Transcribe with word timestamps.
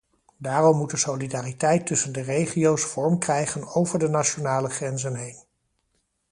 Daarom 0.37 0.77
moet 0.77 0.89
de 0.89 0.97
solidariteit 0.97 1.85
tussen 1.85 2.13
de 2.13 2.21
regio's 2.21 2.81
vorm 2.83 3.19
krijgen 3.19 3.67
over 3.67 3.99
de 3.99 4.07
nationale 4.09 4.69
grenzen 4.69 5.15
heen. 5.15 5.43